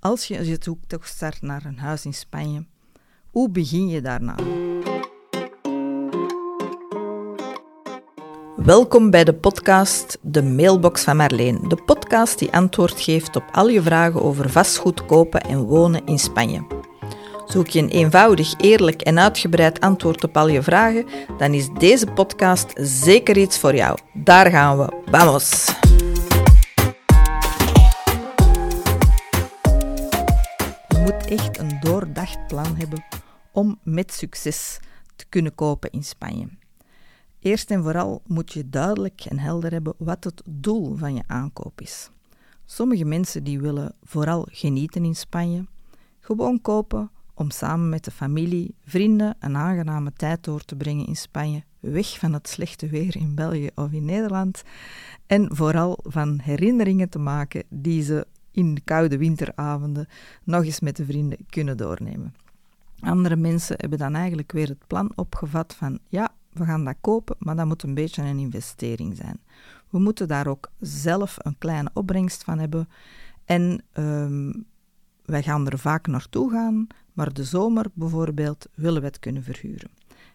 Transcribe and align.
Als 0.00 0.24
je 0.24 0.44
je 0.44 0.56
zoektocht 0.60 1.08
start 1.08 1.42
naar 1.42 1.64
een 1.64 1.78
huis 1.78 2.04
in 2.04 2.14
Spanje, 2.14 2.64
hoe 3.30 3.50
begin 3.50 3.88
je 3.88 4.00
daarna? 4.00 4.34
Welkom 8.56 9.10
bij 9.10 9.24
de 9.24 9.34
podcast 9.34 10.18
De 10.22 10.42
Mailbox 10.42 11.02
van 11.02 11.16
Marleen. 11.16 11.68
De 11.68 11.76
podcast 11.76 12.38
die 12.38 12.52
antwoord 12.52 13.00
geeft 13.00 13.36
op 13.36 13.44
al 13.52 13.68
je 13.68 13.82
vragen 13.82 14.22
over 14.22 14.50
vastgoed 14.50 15.06
kopen 15.06 15.40
en 15.40 15.62
wonen 15.62 16.06
in 16.06 16.18
Spanje. 16.18 16.66
Zoek 17.46 17.68
je 17.68 17.78
een 17.78 17.88
eenvoudig, 17.88 18.54
eerlijk 18.60 19.00
en 19.00 19.18
uitgebreid 19.18 19.80
antwoord 19.80 20.24
op 20.24 20.36
al 20.36 20.48
je 20.48 20.62
vragen, 20.62 21.06
dan 21.38 21.54
is 21.54 21.68
deze 21.78 22.06
podcast 22.06 22.72
zeker 22.74 23.36
iets 23.36 23.58
voor 23.58 23.74
jou. 23.74 23.98
Daar 24.12 24.50
gaan 24.50 24.78
we. 24.78 25.02
Vamos! 25.10 25.66
Moet 31.14 31.26
echt 31.26 31.58
een 31.58 31.80
doordacht 31.80 32.46
plan 32.46 32.76
hebben 32.76 33.04
om 33.52 33.78
met 33.82 34.12
succes 34.12 34.80
te 35.16 35.26
kunnen 35.28 35.54
kopen 35.54 35.90
in 35.90 36.04
Spanje. 36.04 36.48
Eerst 37.38 37.70
en 37.70 37.82
vooral 37.82 38.22
moet 38.26 38.52
je 38.52 38.68
duidelijk 38.68 39.24
en 39.24 39.38
helder 39.38 39.72
hebben 39.72 39.94
wat 39.98 40.24
het 40.24 40.42
doel 40.50 40.96
van 40.96 41.14
je 41.14 41.22
aankoop 41.26 41.80
is. 41.80 42.10
Sommige 42.64 43.04
mensen 43.04 43.44
die 43.44 43.60
willen 43.60 43.94
vooral 44.02 44.46
genieten 44.50 45.04
in 45.04 45.16
Spanje, 45.16 45.66
gewoon 46.20 46.60
kopen 46.60 47.10
om 47.34 47.50
samen 47.50 47.88
met 47.88 48.04
de 48.04 48.10
familie, 48.10 48.74
vrienden 48.84 49.36
een 49.38 49.56
aangename 49.56 50.12
tijd 50.12 50.44
door 50.44 50.64
te 50.64 50.76
brengen 50.76 51.06
in 51.06 51.16
Spanje, 51.16 51.64
weg 51.80 52.18
van 52.18 52.32
het 52.32 52.48
slechte 52.48 52.88
weer 52.88 53.16
in 53.16 53.34
België 53.34 53.70
of 53.74 53.92
in 53.92 54.04
Nederland 54.04 54.62
en 55.26 55.56
vooral 55.56 55.98
van 56.02 56.38
herinneringen 56.42 57.08
te 57.08 57.18
maken 57.18 57.64
die 57.68 58.02
ze 58.02 58.26
in 58.58 58.74
de 58.74 58.80
koude 58.80 59.18
winteravonden 59.18 60.06
nog 60.44 60.64
eens 60.64 60.80
met 60.80 60.96
de 60.96 61.04
vrienden 61.04 61.38
kunnen 61.48 61.76
doornemen. 61.76 62.34
Andere 63.00 63.36
mensen 63.36 63.76
hebben 63.78 63.98
dan 63.98 64.14
eigenlijk 64.14 64.52
weer 64.52 64.68
het 64.68 64.86
plan 64.86 65.12
opgevat 65.14 65.74
van 65.74 65.98
ja, 66.08 66.34
we 66.52 66.64
gaan 66.64 66.84
dat 66.84 66.96
kopen, 67.00 67.36
maar 67.38 67.56
dat 67.56 67.66
moet 67.66 67.82
een 67.82 67.94
beetje 67.94 68.22
een 68.22 68.38
investering 68.38 69.16
zijn. 69.16 69.40
We 69.90 69.98
moeten 69.98 70.28
daar 70.28 70.46
ook 70.46 70.70
zelf 70.80 71.36
een 71.38 71.58
kleine 71.58 71.90
opbrengst 71.94 72.44
van 72.44 72.58
hebben 72.58 72.88
en 73.44 73.82
um, 73.98 74.66
wij 75.24 75.42
gaan 75.42 75.66
er 75.66 75.78
vaak 75.78 76.06
naartoe 76.06 76.50
gaan, 76.50 76.86
maar 77.12 77.32
de 77.32 77.44
zomer 77.44 77.86
bijvoorbeeld 77.92 78.66
willen 78.74 79.00
we 79.00 79.06
het 79.06 79.18
kunnen 79.18 79.42
verhuren. 79.42 79.90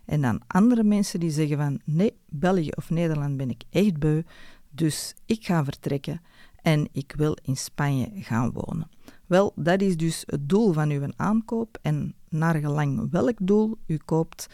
En 0.06 0.22
dan 0.22 0.42
andere 0.48 0.84
mensen 0.84 1.20
die 1.20 1.32
zeggen 1.32 1.58
van 1.58 1.80
nee, 1.86 2.18
België 2.30 2.70
of 2.70 2.90
Nederland 2.90 3.38
ben 3.38 3.50
ik 3.50 3.64
echt 3.70 3.98
beu, 4.00 4.22
dus 4.70 5.16
ik 5.26 5.46
ga 5.46 5.64
vertrekken 5.64 6.22
en 6.64 6.88
ik 6.92 7.14
wil 7.18 7.38
in 7.44 7.58
Spanje 7.58 8.10
gaan 8.14 8.52
wonen. 8.52 8.90
Wel, 9.26 9.52
dat 9.56 9.82
is 9.82 9.98
dus 9.98 10.24
het 10.26 10.50
doel 10.50 10.74
van 10.74 10.90
uw 10.90 11.08
aankoop 11.16 11.78
en 11.82 12.14
naar 12.30 12.56
gelang 12.56 13.12
welk 13.12 13.38
doel 13.42 13.78
u 13.86 13.98
koopt, 14.06 14.48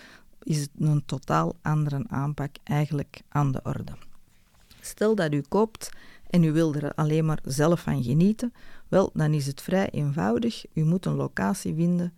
is 0.44 0.68
een 0.78 1.06
totaal 1.06 1.56
andere 1.62 2.06
aanpak 2.08 2.56
eigenlijk 2.64 3.22
aan 3.30 3.52
de 3.52 3.60
orde. 3.64 3.92
Stel 4.82 5.16
dat 5.16 5.34
u 5.34 5.42
koopt 5.42 5.90
en 6.30 6.44
u 6.44 6.52
wil 6.52 6.74
er 6.74 6.94
alleen 6.94 7.26
maar 7.26 7.40
zelf 7.44 7.82
van 7.82 8.04
genieten, 8.04 8.54
wel, 8.88 9.10
dan 9.14 9.34
is 9.34 9.46
het 9.46 9.62
vrij 9.62 9.90
eenvoudig. 9.90 10.66
U 10.74 10.84
moet 10.84 11.06
een 11.06 11.16
locatie 11.16 11.74
vinden 11.74 12.14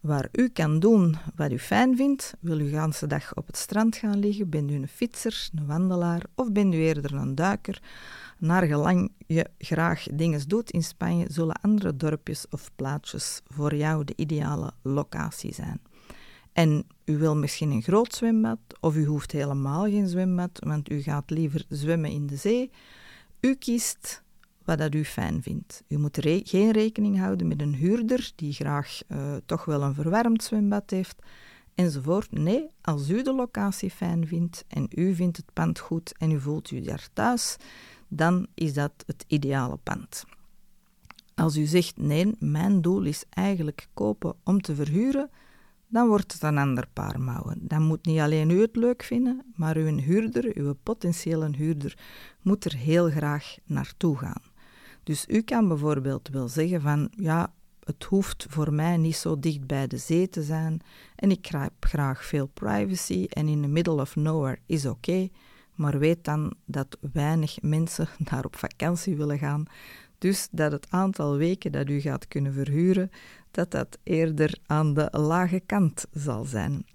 waar 0.00 0.28
u 0.32 0.48
kan 0.48 0.78
doen 0.78 1.16
wat 1.36 1.52
u 1.52 1.58
fijn 1.58 1.96
vindt. 1.96 2.34
Wil 2.40 2.60
u 2.60 2.70
de 2.70 2.76
hele 2.76 3.06
dag 3.06 3.34
op 3.36 3.46
het 3.46 3.56
strand 3.56 3.96
gaan 3.96 4.18
liggen? 4.18 4.48
Bent 4.48 4.70
u 4.70 4.74
een 4.74 4.88
fietser, 4.88 5.48
een 5.54 5.66
wandelaar 5.66 6.22
of 6.34 6.52
bent 6.52 6.74
u 6.74 6.76
eerder 6.76 7.14
een 7.14 7.34
duiker? 7.34 7.82
Naar 8.42 8.62
gelang 8.62 9.12
je 9.26 9.50
graag 9.58 10.06
dingen 10.12 10.48
doet 10.48 10.70
in 10.70 10.82
Spanje, 10.82 11.26
zullen 11.28 11.60
andere 11.60 11.96
dorpjes 11.96 12.46
of 12.50 12.70
plaatsjes 12.76 13.40
voor 13.44 13.74
jou 13.74 14.04
de 14.04 14.12
ideale 14.16 14.72
locatie 14.82 15.54
zijn. 15.54 15.80
En 16.52 16.86
u 17.04 17.18
wil 17.18 17.36
misschien 17.36 17.70
een 17.70 17.82
groot 17.82 18.14
zwembad, 18.14 18.58
of 18.80 18.96
u 18.96 19.04
hoeft 19.04 19.32
helemaal 19.32 19.82
geen 19.84 20.08
zwembad, 20.08 20.50
want 20.66 20.90
u 20.90 21.00
gaat 21.00 21.30
liever 21.30 21.64
zwemmen 21.68 22.10
in 22.10 22.26
de 22.26 22.36
zee. 22.36 22.70
U 23.40 23.54
kiest 23.54 24.22
wat 24.64 24.78
dat 24.78 24.94
u 24.94 25.04
fijn 25.04 25.42
vindt. 25.42 25.82
U 25.88 25.98
moet 25.98 26.18
geen 26.44 26.70
rekening 26.70 27.18
houden 27.18 27.48
met 27.48 27.60
een 27.60 27.74
huurder 27.74 28.32
die 28.36 28.52
graag 28.52 29.00
uh, 29.08 29.36
toch 29.46 29.64
wel 29.64 29.82
een 29.82 29.94
verwarmd 29.94 30.42
zwembad 30.42 30.90
heeft, 30.90 31.22
enzovoort. 31.74 32.32
Nee, 32.32 32.66
als 32.80 33.10
u 33.10 33.22
de 33.22 33.34
locatie 33.34 33.90
fijn 33.90 34.26
vindt 34.26 34.64
en 34.68 34.86
u 34.94 35.14
vindt 35.14 35.36
het 35.36 35.52
pand 35.52 35.78
goed 35.78 36.18
en 36.18 36.30
u 36.30 36.40
voelt 36.40 36.70
u 36.70 36.80
daar 36.80 37.08
thuis, 37.12 37.56
dan 38.14 38.46
is 38.54 38.74
dat 38.74 38.92
het 39.06 39.24
ideale 39.26 39.76
pand. 39.76 40.24
Als 41.34 41.56
u 41.56 41.64
zegt 41.64 41.96
nee, 41.96 42.34
mijn 42.38 42.80
doel 42.80 43.02
is 43.02 43.24
eigenlijk 43.30 43.88
kopen 43.94 44.34
om 44.44 44.60
te 44.60 44.74
verhuren, 44.74 45.30
dan 45.88 46.08
wordt 46.08 46.32
het 46.32 46.42
een 46.42 46.58
ander 46.58 46.86
paar 46.92 47.20
mouwen. 47.20 47.58
Dan 47.60 47.82
moet 47.82 48.06
niet 48.06 48.20
alleen 48.20 48.50
u 48.50 48.60
het 48.60 48.76
leuk 48.76 49.02
vinden, 49.02 49.44
maar 49.54 49.76
uw 49.76 49.96
huurder, 49.96 50.56
uw 50.56 50.74
potentiële 50.82 51.50
huurder, 51.56 51.98
moet 52.42 52.64
er 52.64 52.76
heel 52.76 53.10
graag 53.10 53.56
naartoe 53.64 54.18
gaan. 54.18 54.42
Dus 55.02 55.24
u 55.28 55.40
kan 55.40 55.68
bijvoorbeeld 55.68 56.28
wel 56.28 56.48
zeggen 56.48 56.80
van, 56.80 57.10
ja, 57.16 57.52
het 57.84 58.04
hoeft 58.04 58.46
voor 58.48 58.72
mij 58.72 58.96
niet 58.96 59.16
zo 59.16 59.38
dicht 59.38 59.66
bij 59.66 59.86
de 59.86 59.96
zee 59.98 60.28
te 60.28 60.42
zijn 60.42 60.80
en 61.16 61.30
ik 61.30 61.46
heb 61.46 61.72
graag 61.80 62.24
veel 62.24 62.46
privacy 62.46 63.26
en 63.28 63.48
in 63.48 63.62
the 63.62 63.68
middle 63.68 64.00
of 64.00 64.16
nowhere 64.16 64.58
is 64.66 64.86
oké, 64.86 65.28
maar 65.74 65.98
weet 65.98 66.24
dan 66.24 66.54
dat 66.64 66.98
weinig 67.12 67.62
mensen 67.62 68.08
daar 68.30 68.44
op 68.44 68.56
vakantie 68.56 69.16
willen 69.16 69.38
gaan. 69.38 69.64
Dus 70.18 70.48
dat 70.50 70.72
het 70.72 70.86
aantal 70.90 71.36
weken 71.36 71.72
dat 71.72 71.88
u 71.88 72.00
gaat 72.00 72.28
kunnen 72.28 72.52
verhuren, 72.52 73.10
dat 73.50 73.70
dat 73.70 73.98
eerder 74.02 74.58
aan 74.66 74.94
de 74.94 75.08
lage 75.10 75.60
kant 75.66 76.06
zal 76.12 76.44
zijn. 76.44 76.86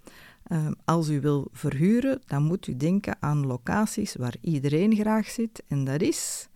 Ehm, 0.42 0.72
als 0.84 1.08
u 1.08 1.20
wil 1.20 1.48
verhuren, 1.52 2.20
dan 2.26 2.42
moet 2.42 2.66
u 2.66 2.76
denken 2.76 3.16
aan 3.20 3.46
locaties 3.46 4.14
waar 4.14 4.34
iedereen 4.40 4.94
graag 4.94 5.28
zit, 5.28 5.62
en 5.68 5.84
dat 5.84 6.00
is 6.00 6.48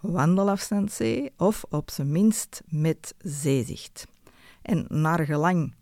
wandelafstand 0.00 0.92
zee 0.92 1.32
of 1.36 1.64
op 1.68 1.90
zijn 1.90 2.12
minst 2.12 2.62
met 2.66 3.14
zeezicht. 3.18 4.06
En 4.62 4.84
naar 4.88 5.24
gelang 5.24 5.74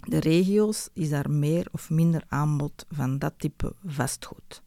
de 0.00 0.18
regio's 0.18 0.88
is 0.92 1.10
daar 1.10 1.30
meer 1.30 1.68
of 1.72 1.90
minder 1.90 2.22
aanbod 2.28 2.86
van 2.90 3.18
dat 3.18 3.32
type 3.36 3.74
vastgoed. 3.84 4.62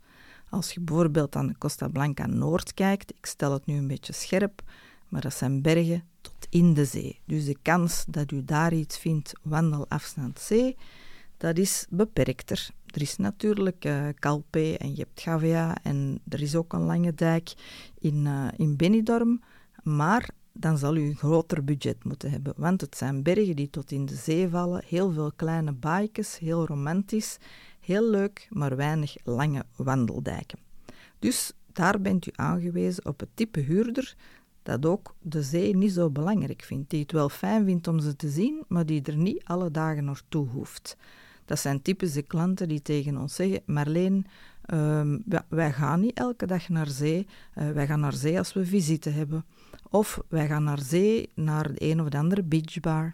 Als 0.49 0.71
je 0.71 0.79
bijvoorbeeld 0.79 1.35
aan 1.35 1.47
de 1.47 1.57
Costa 1.57 1.87
Blanca 1.87 2.25
Noord 2.25 2.73
kijkt, 2.73 3.11
ik 3.11 3.25
stel 3.25 3.53
het 3.53 3.65
nu 3.65 3.77
een 3.77 3.87
beetje 3.87 4.13
scherp, 4.13 4.61
maar 5.07 5.21
dat 5.21 5.33
zijn 5.33 5.61
bergen 5.61 6.03
tot 6.21 6.47
in 6.49 6.73
de 6.73 6.85
zee. 6.85 7.19
Dus 7.25 7.45
de 7.45 7.57
kans 7.61 8.05
dat 8.07 8.31
u 8.31 8.43
daar 8.45 8.73
iets 8.73 8.97
vindt, 8.97 9.33
wandelafstand 9.41 10.39
zee, 10.39 10.77
dat 11.37 11.57
is 11.57 11.85
beperkter. 11.89 12.69
Er 12.85 13.01
is 13.01 13.15
natuurlijk 13.15 13.85
uh, 13.85 14.07
Calpe 14.19 14.77
en 14.77 14.95
je 14.95 15.07
Gavia 15.15 15.77
en 15.83 16.21
er 16.29 16.41
is 16.41 16.55
ook 16.55 16.73
een 16.73 16.85
lange 16.85 17.13
dijk 17.13 17.53
in, 17.99 18.25
uh, 18.25 18.47
in 18.57 18.75
Benidorm, 18.75 19.41
maar 19.83 20.29
dan 20.53 20.77
zal 20.77 20.95
u 20.95 21.01
een 21.01 21.15
groter 21.15 21.63
budget 21.63 22.03
moeten 22.03 22.31
hebben, 22.31 22.53
want 22.57 22.81
het 22.81 22.97
zijn 22.97 23.23
bergen 23.23 23.55
die 23.55 23.69
tot 23.69 23.91
in 23.91 24.05
de 24.05 24.15
zee 24.15 24.49
vallen, 24.49 24.83
heel 24.85 25.11
veel 25.11 25.31
kleine 25.35 25.71
baaikes, 25.71 26.37
heel 26.37 26.65
romantisch, 26.65 27.37
heel 27.89 28.09
leuk, 28.09 28.47
maar 28.49 28.75
weinig 28.75 29.15
lange 29.23 29.65
wandeldijken. 29.75 30.59
Dus 31.19 31.51
daar 31.73 32.01
bent 32.01 32.27
u 32.27 32.31
aangewezen 32.35 33.05
op 33.05 33.19
het 33.19 33.29
type 33.33 33.59
huurder 33.59 34.15
dat 34.63 34.85
ook 34.85 35.15
de 35.21 35.43
zee 35.43 35.75
niet 35.75 35.91
zo 35.91 36.09
belangrijk 36.09 36.61
vindt, 36.61 36.89
die 36.89 37.01
het 37.01 37.11
wel 37.11 37.29
fijn 37.29 37.65
vindt 37.65 37.87
om 37.87 37.99
ze 37.99 38.15
te 38.15 38.29
zien, 38.29 38.63
maar 38.67 38.85
die 38.85 39.01
er 39.03 39.17
niet 39.17 39.43
alle 39.43 39.71
dagen 39.71 40.05
naartoe 40.05 40.47
hoeft. 40.47 40.97
Dat 41.45 41.59
zijn 41.59 41.81
typische 41.81 42.21
klanten 42.21 42.67
die 42.67 42.81
tegen 42.81 43.17
ons 43.17 43.35
zeggen: 43.35 43.61
Marleen, 43.65 44.25
um, 44.73 45.23
wij 45.47 45.71
gaan 45.71 45.99
niet 45.99 46.17
elke 46.17 46.45
dag 46.45 46.69
naar 46.69 46.87
zee. 46.87 47.27
Uh, 47.55 47.71
wij 47.71 47.87
gaan 47.87 47.99
naar 47.99 48.13
zee 48.13 48.37
als 48.37 48.53
we 48.53 48.65
visite 48.65 49.09
hebben. 49.09 49.45
Of 49.89 50.21
wij 50.27 50.47
gaan 50.47 50.63
naar 50.63 50.79
zee, 50.79 51.29
naar 51.35 51.73
de 51.73 51.91
een 51.91 52.01
of 52.01 52.09
de 52.09 52.17
andere 52.17 52.43
beachbar. 52.43 53.13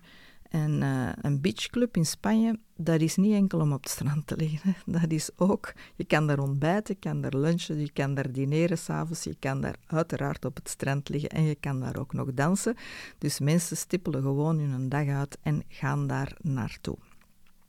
En 0.49 0.81
uh, 0.81 1.09
een 1.21 1.41
beachclub 1.41 1.97
in 1.97 2.05
Spanje, 2.05 2.59
dat 2.75 3.01
is 3.01 3.15
niet 3.15 3.33
enkel 3.33 3.59
om 3.59 3.73
op 3.73 3.83
het 3.83 3.91
strand 3.91 4.27
te 4.27 4.35
liggen. 4.35 4.75
Dat 4.85 5.11
is 5.11 5.29
ook, 5.35 5.73
je 5.95 6.05
kan 6.05 6.27
daar 6.27 6.39
ontbijten, 6.39 6.95
je 6.99 7.09
kan 7.09 7.21
daar 7.21 7.35
lunchen, 7.35 7.79
je 7.79 7.91
kan 7.91 8.13
daar 8.13 8.31
dineren 8.31 8.77
s'avonds, 8.77 9.23
je 9.23 9.35
kan 9.39 9.61
daar 9.61 9.75
uiteraard 9.87 10.45
op 10.45 10.55
het 10.55 10.69
strand 10.69 11.09
liggen 11.09 11.29
en 11.29 11.43
je 11.43 11.55
kan 11.55 11.79
daar 11.79 11.97
ook 11.97 12.13
nog 12.13 12.33
dansen. 12.33 12.75
Dus 13.17 13.39
mensen 13.39 13.77
stippelen 13.77 14.21
gewoon 14.21 14.59
hun 14.59 14.89
dag 14.89 15.07
uit 15.07 15.37
en 15.41 15.63
gaan 15.67 16.07
daar 16.07 16.37
naartoe. 16.41 16.97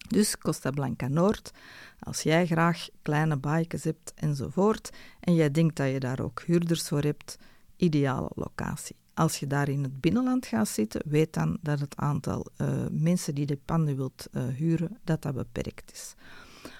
Dus 0.09 0.39
Costa 0.39 0.71
Blanca 0.71 1.09
Noord, 1.09 1.51
als 1.99 2.23
jij 2.23 2.47
graag 2.47 2.89
kleine 3.03 3.39
bikes 3.39 3.85
hebt 3.85 4.13
enzovoort, 4.15 4.91
en 5.21 5.35
jij 5.35 5.51
denkt 5.51 5.77
dat 5.77 5.91
je 5.91 6.01
daar 6.01 6.21
ook 6.21 6.43
huurders 6.47 6.89
voor 6.89 7.03
hebt, 7.03 7.39
ideale 7.77 8.31
locatie. 8.35 8.97
Als 9.17 9.39
je 9.39 9.47
daar 9.47 9.69
in 9.69 9.83
het 9.83 10.01
binnenland 10.01 10.47
gaat 10.47 10.69
zitten, 10.69 11.03
weet 11.05 11.33
dan 11.33 11.59
dat 11.61 11.81
het 11.81 11.97
aantal 11.97 12.47
uh, 12.57 12.69
mensen 12.91 13.35
die 13.35 13.47
de 13.47 13.59
panden 13.65 13.97
wilt 13.97 14.27
uh, 14.33 14.47
huren, 14.47 14.99
dat 15.05 15.23
dat 15.23 15.35
beperkt 15.35 15.93
is. 15.93 16.15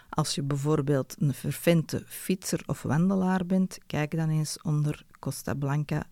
Als 0.09 0.35
je 0.35 0.43
bijvoorbeeld 0.43 1.17
een 1.19 1.35
vervente 1.35 2.03
fietser 2.07 2.63
of 2.67 2.83
wandelaar 2.83 3.47
bent, 3.47 3.79
kijk 3.87 4.17
dan 4.17 4.29
eens 4.29 4.63
onder 4.63 5.05
Costa 5.19 5.55
Blanca 5.55 6.05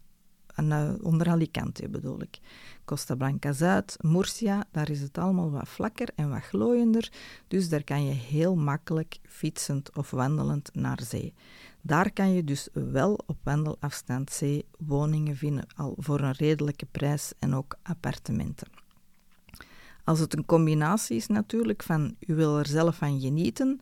onder 1.02 1.28
Alicante 1.28 1.88
bedoel 1.88 2.20
ik. 2.20 2.38
Costa 2.84 3.14
Blanca 3.14 3.52
Zuid, 3.52 3.96
Murcia, 4.00 4.64
daar 4.70 4.90
is 4.90 5.00
het 5.00 5.18
allemaal 5.18 5.50
wat 5.50 5.68
vlakker 5.68 6.08
en 6.14 6.30
wat 6.30 6.42
glooiender. 6.42 7.12
Dus 7.48 7.68
daar 7.68 7.84
kan 7.84 8.06
je 8.06 8.12
heel 8.12 8.56
makkelijk 8.56 9.18
fietsend 9.22 9.96
of 9.96 10.10
wandelend 10.10 10.70
naar 10.72 11.02
zee. 11.02 11.34
Daar 11.80 12.12
kan 12.12 12.32
je 12.32 12.44
dus 12.44 12.68
wel 12.72 13.20
op 13.26 13.36
wandelafstand 13.42 14.32
zee 14.32 14.64
woningen 14.78 15.36
vinden, 15.36 15.66
al 15.76 15.94
voor 15.98 16.20
een 16.20 16.32
redelijke 16.32 16.86
prijs 16.90 17.32
en 17.38 17.54
ook 17.54 17.76
appartementen. 17.82 18.68
Als 20.04 20.18
het 20.18 20.36
een 20.36 20.46
combinatie 20.46 21.16
is 21.16 21.26
natuurlijk 21.26 21.82
van 21.82 22.16
u 22.20 22.34
wil 22.34 22.58
er 22.58 22.66
zelf 22.66 22.96
van 22.96 23.20
genieten 23.20 23.80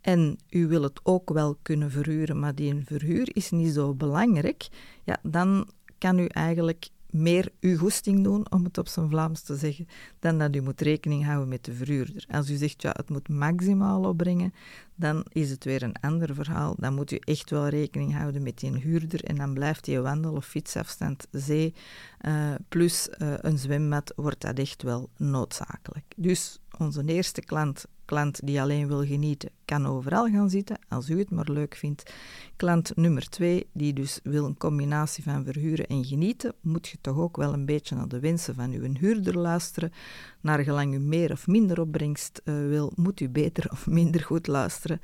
en 0.00 0.38
u 0.50 0.66
wil 0.66 0.82
het 0.82 1.00
ook 1.02 1.30
wel 1.30 1.58
kunnen 1.62 1.90
verhuren, 1.90 2.38
maar 2.38 2.54
die 2.54 2.84
verhuur 2.84 3.36
is 3.36 3.50
niet 3.50 3.72
zo 3.72 3.94
belangrijk, 3.94 4.68
ja, 5.04 5.18
dan 5.22 5.68
kan 5.98 6.18
u 6.18 6.26
eigenlijk 6.26 6.88
meer 7.14 7.52
uw 7.60 7.78
goesting 7.78 8.24
doen, 8.24 8.50
om 8.50 8.64
het 8.64 8.78
op 8.78 8.88
zijn 8.88 9.08
Vlaams 9.08 9.40
te 9.40 9.56
zeggen, 9.56 9.88
dan 10.18 10.38
dat 10.38 10.56
u 10.56 10.60
moet 10.60 10.80
rekening 10.80 11.24
houden 11.24 11.48
met 11.48 11.64
de 11.64 11.72
verhuurder. 11.72 12.24
Als 12.30 12.50
u 12.50 12.56
zegt, 12.56 12.82
ja, 12.82 12.92
het 12.96 13.10
moet 13.10 13.28
maximaal 13.28 14.04
opbrengen, 14.04 14.54
dan 14.94 15.24
is 15.32 15.50
het 15.50 15.64
weer 15.64 15.82
een 15.82 15.96
ander 16.00 16.34
verhaal. 16.34 16.74
Dan 16.78 16.94
moet 16.94 17.10
u 17.10 17.16
echt 17.16 17.50
wel 17.50 17.68
rekening 17.68 18.16
houden 18.16 18.42
met 18.42 18.58
die 18.58 18.78
huurder 18.78 19.24
en 19.24 19.36
dan 19.36 19.54
blijft 19.54 19.84
die 19.84 20.00
wandel- 20.00 20.34
of 20.34 20.46
fietsafstand 20.46 21.26
zee 21.30 21.74
uh, 22.20 22.54
plus 22.68 23.08
uh, 23.18 23.34
een 23.36 23.58
zwembad, 23.58 24.12
wordt 24.16 24.40
dat 24.40 24.58
echt 24.58 24.82
wel 24.82 25.08
noodzakelijk. 25.16 26.12
Dus 26.16 26.58
onze 26.78 27.04
eerste 27.04 27.40
klant 27.40 27.84
Klant 28.04 28.40
die 28.44 28.60
alleen 28.60 28.86
wil 28.86 29.04
genieten, 29.04 29.50
kan 29.64 29.86
overal 29.86 30.28
gaan 30.28 30.50
zitten, 30.50 30.78
als 30.88 31.08
u 31.08 31.18
het 31.18 31.30
maar 31.30 31.50
leuk 31.50 31.74
vindt. 31.74 32.12
Klant 32.56 32.96
nummer 32.96 33.28
twee, 33.28 33.66
die 33.72 33.92
dus 33.92 34.20
wil 34.22 34.44
een 34.44 34.56
combinatie 34.56 35.22
van 35.22 35.44
verhuren 35.44 35.86
en 35.86 36.04
genieten, 36.04 36.54
moet 36.60 36.88
je 36.88 36.98
toch 37.00 37.18
ook 37.18 37.36
wel 37.36 37.52
een 37.52 37.66
beetje 37.66 37.96
naar 37.96 38.08
de 38.08 38.20
wensen 38.20 38.54
van 38.54 38.72
uw 38.72 38.94
huurder 38.98 39.38
luisteren. 39.38 39.92
Naar 40.40 40.58
gelang 40.58 40.94
u 40.94 40.98
meer 40.98 41.32
of 41.32 41.46
minder 41.46 41.80
opbrengst 41.80 42.40
uh, 42.44 42.54
wil, 42.54 42.92
moet 42.94 43.20
u 43.20 43.28
beter 43.28 43.70
of 43.70 43.86
minder 43.86 44.22
goed 44.22 44.46
luisteren. 44.46 45.00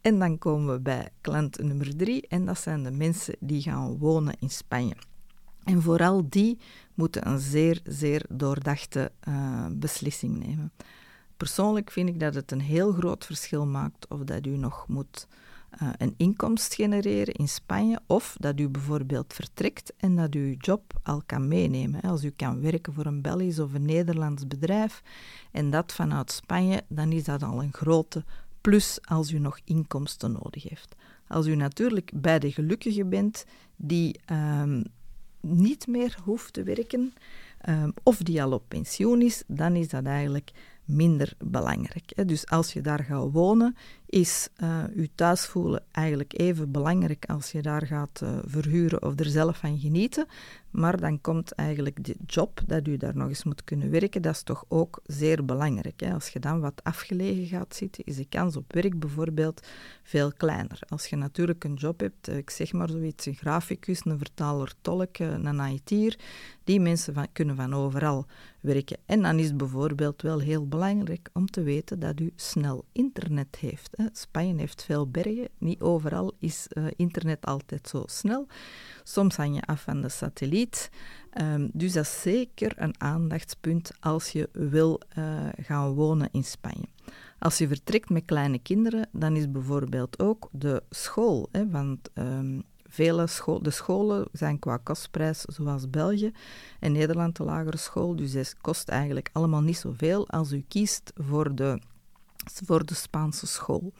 En 0.00 0.18
dan 0.18 0.38
komen 0.38 0.74
we 0.74 0.80
bij 0.80 1.08
klant 1.20 1.62
nummer 1.62 1.96
drie, 1.96 2.26
en 2.28 2.44
dat 2.44 2.58
zijn 2.58 2.82
de 2.82 2.90
mensen 2.90 3.36
die 3.40 3.62
gaan 3.62 3.98
wonen 3.98 4.34
in 4.40 4.50
Spanje. 4.50 4.96
En 5.64 5.82
vooral 5.82 6.28
die 6.28 6.58
moeten 6.94 7.28
een 7.28 7.38
zeer, 7.38 7.80
zeer 7.84 8.24
doordachte 8.28 9.12
uh, 9.28 9.66
beslissing 9.72 10.38
nemen. 10.38 10.72
Persoonlijk 11.42 11.90
vind 11.90 12.08
ik 12.08 12.20
dat 12.20 12.34
het 12.34 12.50
een 12.50 12.60
heel 12.60 12.92
groot 12.92 13.24
verschil 13.24 13.66
maakt 13.66 14.08
of 14.08 14.20
dat 14.20 14.46
u 14.46 14.56
nog 14.56 14.88
moet 14.88 15.26
uh, 15.82 15.88
een 15.98 16.14
inkomst 16.16 16.74
genereren 16.74 17.34
in 17.34 17.48
Spanje 17.48 18.00
of 18.06 18.36
dat 18.40 18.60
u 18.60 18.68
bijvoorbeeld 18.68 19.34
vertrekt 19.34 19.92
en 19.96 20.16
dat 20.16 20.34
u 20.34 20.48
uw 20.48 20.54
job 20.58 21.00
al 21.02 21.22
kan 21.26 21.48
meenemen. 21.48 22.00
Als 22.00 22.24
u 22.24 22.30
kan 22.30 22.60
werken 22.60 22.92
voor 22.92 23.06
een 23.06 23.22
Belgisch 23.22 23.58
of 23.58 23.74
een 23.74 23.84
Nederlands 23.84 24.46
bedrijf 24.46 25.02
en 25.52 25.70
dat 25.70 25.92
vanuit 25.92 26.32
Spanje, 26.32 26.82
dan 26.88 27.12
is 27.12 27.24
dat 27.24 27.42
al 27.42 27.62
een 27.62 27.72
grote 27.72 28.24
plus 28.60 28.98
als 29.04 29.30
u 29.30 29.38
nog 29.38 29.58
inkomsten 29.64 30.32
nodig 30.32 30.68
heeft. 30.68 30.94
Als 31.28 31.46
u 31.46 31.54
natuurlijk 31.54 32.10
bij 32.14 32.38
de 32.38 32.52
gelukkigen 32.52 33.08
bent 33.08 33.44
die 33.76 34.20
um, 34.32 34.84
niet 35.40 35.86
meer 35.86 36.16
hoeft 36.24 36.52
te 36.52 36.62
werken 36.62 37.14
um, 37.68 37.92
of 38.02 38.16
die 38.16 38.42
al 38.42 38.52
op 38.52 38.64
pensioen 38.68 39.22
is, 39.22 39.42
dan 39.46 39.76
is 39.76 39.88
dat 39.88 40.04
eigenlijk 40.04 40.52
minder 40.92 41.32
belangrijk. 41.38 42.28
Dus 42.28 42.46
als 42.46 42.72
je 42.72 42.80
daar 42.80 43.04
gaat 43.04 43.32
wonen, 43.32 43.76
is 44.12 44.48
uh, 44.62 44.84
je 44.94 45.10
thuis 45.14 45.46
voelen 45.46 45.84
eigenlijk 45.90 46.38
even 46.38 46.70
belangrijk 46.70 47.24
als 47.26 47.52
je 47.52 47.62
daar 47.62 47.86
gaat 47.86 48.20
uh, 48.22 48.38
verhuren 48.44 49.02
of 49.02 49.18
er 49.18 49.26
zelf 49.26 49.56
van 49.56 49.78
genieten. 49.78 50.26
Maar 50.70 51.00
dan 51.00 51.20
komt 51.20 51.52
eigenlijk 51.52 52.04
de 52.04 52.16
job, 52.26 52.60
dat 52.66 52.88
u 52.88 52.96
daar 52.96 53.16
nog 53.16 53.28
eens 53.28 53.44
moet 53.44 53.64
kunnen 53.64 53.90
werken, 53.90 54.22
dat 54.22 54.34
is 54.34 54.42
toch 54.42 54.64
ook 54.68 55.00
zeer 55.04 55.44
belangrijk. 55.44 56.00
Hè? 56.00 56.12
Als 56.12 56.28
je 56.28 56.38
dan 56.38 56.60
wat 56.60 56.80
afgelegen 56.84 57.46
gaat 57.46 57.74
zitten, 57.74 58.04
is 58.04 58.16
de 58.16 58.26
kans 58.28 58.56
op 58.56 58.72
werk 58.72 58.98
bijvoorbeeld 58.98 59.66
veel 60.02 60.32
kleiner. 60.32 60.78
Als 60.88 61.06
je 61.06 61.16
natuurlijk 61.16 61.64
een 61.64 61.74
job 61.74 62.00
hebt, 62.00 62.28
eh, 62.28 62.36
ik 62.36 62.50
zeg 62.50 62.72
maar 62.72 62.88
zoiets, 62.88 63.26
een 63.26 63.34
graficus, 63.34 64.04
een 64.04 64.18
vertaler, 64.18 64.72
tolk, 64.80 65.18
een 65.18 65.60
IT'er, 65.60 66.18
die 66.64 66.80
mensen 66.80 67.14
kunnen 67.32 67.56
van 67.56 67.74
overal 67.74 68.26
werken. 68.60 68.98
En 69.06 69.22
dan 69.22 69.38
is 69.38 69.46
het 69.46 69.56
bijvoorbeeld 69.56 70.22
wel 70.22 70.38
heel 70.38 70.68
belangrijk 70.68 71.28
om 71.32 71.46
te 71.46 71.62
weten 71.62 71.98
dat 71.98 72.20
u 72.20 72.32
snel 72.36 72.84
internet 72.92 73.56
heeft. 73.56 73.96
Spanje 74.12 74.54
heeft 74.58 74.84
veel 74.84 75.10
bergen, 75.10 75.48
niet 75.58 75.80
overal 75.80 76.32
is 76.38 76.66
uh, 76.72 76.84
internet 76.96 77.46
altijd 77.46 77.88
zo 77.88 78.02
snel. 78.06 78.46
Soms 79.02 79.36
hang 79.36 79.54
je 79.54 79.62
af 79.62 79.82
van 79.82 80.00
de 80.00 80.08
satelliet. 80.08 80.90
Um, 81.40 81.70
dus 81.72 81.92
dat 81.92 82.04
is 82.04 82.20
zeker 82.20 82.72
een 82.76 82.94
aandachtspunt 83.00 83.90
als 84.00 84.28
je 84.28 84.48
wil 84.52 85.00
uh, 85.18 85.48
gaan 85.56 85.92
wonen 85.92 86.28
in 86.32 86.44
Spanje. 86.44 86.86
Als 87.38 87.58
je 87.58 87.68
vertrekt 87.68 88.10
met 88.10 88.24
kleine 88.24 88.58
kinderen, 88.58 89.08
dan 89.12 89.36
is 89.36 89.50
bijvoorbeeld 89.50 90.18
ook 90.18 90.48
de 90.52 90.82
school, 90.90 91.48
hè, 91.52 91.70
want 91.70 92.10
um, 92.14 92.62
vele 92.92 93.26
school, 93.26 93.62
de 93.62 93.70
scholen 93.70 94.28
zijn 94.32 94.58
qua 94.58 94.76
kostprijs 94.76 95.40
zoals 95.40 95.90
België 95.90 96.32
en 96.80 96.92
Nederland 96.92 97.36
de 97.36 97.44
lagere 97.44 97.76
school, 97.76 98.16
dus 98.16 98.32
het 98.32 98.56
kost 98.60 98.88
eigenlijk 98.88 99.30
allemaal 99.32 99.60
niet 99.60 99.76
zoveel 99.76 100.28
als 100.28 100.52
u 100.52 100.64
kiest 100.68 101.12
voor 101.16 101.54
de, 101.54 101.80
voor 102.44 102.84
de 102.84 102.94
Spaanse 102.94 103.46
school. 103.46 103.92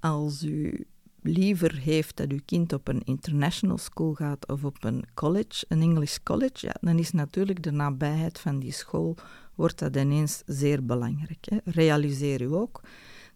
Als 0.00 0.42
u 0.42 0.86
liever 1.22 1.74
heeft 1.74 2.16
dat 2.16 2.30
uw 2.30 2.40
kind 2.44 2.72
op 2.72 2.88
een 2.88 3.02
international 3.04 3.78
school 3.78 4.14
gaat 4.14 4.48
of 4.48 4.64
op 4.64 4.84
een 4.84 5.04
college, 5.14 5.64
een 5.68 5.80
English 5.82 6.16
college, 6.22 6.74
dan 6.80 6.98
is 6.98 7.10
natuurlijk 7.10 7.62
de 7.62 7.70
nabijheid 7.70 8.40
van 8.40 8.58
die 8.58 8.72
school 8.72 9.16
wordt 9.54 9.78
dat 9.78 9.96
ineens 9.96 10.42
zeer 10.46 10.84
belangrijk. 10.84 11.46
Hè. 11.48 11.58
Realiseer 11.64 12.42
u 12.42 12.54
ook 12.54 12.80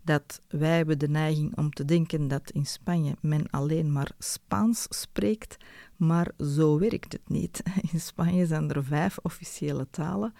dat 0.02 0.40
wij 0.48 0.76
hebben 0.76 0.98
de 0.98 1.08
neiging 1.08 1.56
om 1.56 1.70
te 1.70 1.84
denken 1.84 2.28
dat 2.28 2.50
in 2.50 2.66
Spanje 2.66 3.16
men 3.20 3.50
alleen 3.50 3.92
maar 3.92 4.10
Spaans 4.18 4.86
spreekt, 4.88 5.56
maar 5.96 6.30
zo 6.38 6.78
werkt 6.78 7.12
het 7.12 7.28
niet. 7.28 7.62
In 7.92 8.00
Spanje 8.00 8.46
zijn 8.46 8.70
er 8.70 8.84
vijf 8.84 9.18
officiële 9.22 9.86
talen 9.90 10.34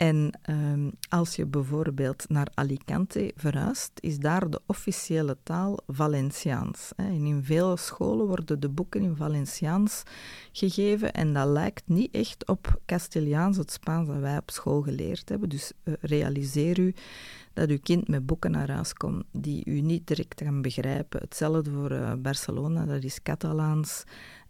en 0.00 0.40
um, 0.50 0.92
als 1.08 1.36
je 1.36 1.46
bijvoorbeeld 1.46 2.28
naar 2.28 2.48
Alicante 2.54 3.32
verhuist, 3.36 3.90
is 3.94 4.18
daar 4.18 4.50
de 4.50 4.60
officiële 4.66 5.36
taal 5.42 5.78
Valenciaans. 5.86 6.92
En 6.96 7.24
in 7.24 7.44
veel 7.44 7.76
scholen 7.76 8.26
worden 8.26 8.60
de 8.60 8.68
boeken 8.68 9.02
in 9.02 9.16
Valenciaans 9.16 10.02
gegeven 10.52 11.12
en 11.12 11.32
dat 11.32 11.48
lijkt 11.48 11.82
niet 11.86 12.14
echt 12.14 12.46
op 12.46 12.80
Castiliaans, 12.86 13.56
het 13.56 13.70
Spaans 13.70 14.08
dat 14.08 14.18
wij 14.18 14.36
op 14.36 14.50
school 14.50 14.82
geleerd 14.82 15.28
hebben. 15.28 15.48
Dus 15.48 15.72
uh, 15.84 15.94
realiseer 16.00 16.78
u 16.78 16.94
dat 17.52 17.68
uw 17.68 17.80
kind 17.82 18.08
met 18.08 18.26
boeken 18.26 18.50
naar 18.50 18.70
huis 18.70 18.92
komt 18.92 19.24
die 19.32 19.64
u 19.64 19.80
niet 19.80 20.06
direct 20.06 20.34
kan 20.34 20.62
begrijpen. 20.62 21.20
Hetzelfde 21.20 21.70
voor 21.70 21.92
uh, 21.92 22.12
Barcelona, 22.18 22.84
dat 22.84 23.04
is 23.04 23.22
Catalaans 23.22 24.04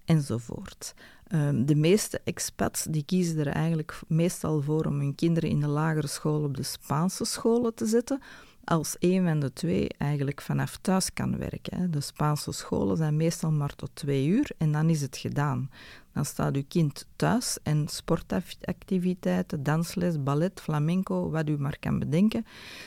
enzovoort. 0.04 0.94
Um, 1.34 1.66
de 1.66 1.74
meeste 1.74 2.20
expats 2.24 2.84
die 2.84 3.04
kiezen 3.04 3.38
er 3.38 3.46
eigenlijk 3.46 4.00
meestal 4.06 4.62
voor 4.62 4.84
om 4.84 4.98
hun 4.98 5.14
kinderen 5.14 5.50
in 5.50 5.60
de 5.60 5.66
lagere 5.66 6.06
school 6.06 6.42
op 6.42 6.56
de 6.56 6.62
Spaanse 6.62 7.24
scholen 7.24 7.74
te 7.74 7.86
zetten, 7.86 8.20
als 8.64 8.96
een 8.98 9.24
van 9.24 9.40
de 9.40 9.52
twee 9.52 9.88
eigenlijk 9.98 10.40
vanaf 10.40 10.76
thuis 10.76 11.12
kan 11.12 11.38
werken. 11.38 11.90
De 11.90 12.00
Spaanse 12.00 12.52
scholen 12.52 12.96
zijn 12.96 13.16
meestal 13.16 13.50
maar 13.50 13.74
tot 13.74 13.90
twee 13.94 14.26
uur 14.26 14.50
en 14.58 14.72
dan 14.72 14.88
is 14.88 15.00
het 15.00 15.16
gedaan. 15.16 15.70
Dan 16.12 16.24
staat 16.24 16.56
uw 16.56 16.64
kind 16.68 17.06
thuis 17.16 17.58
en 17.62 17.88
sportactiviteiten, 17.88 19.62
dansles, 19.62 20.22
ballet, 20.22 20.60
flamenco, 20.60 21.30
wat 21.30 21.48
u 21.48 21.58
maar 21.58 21.78
kan 21.78 21.98
bedenken, 21.98 22.46